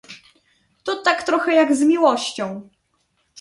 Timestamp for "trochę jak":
1.23-1.75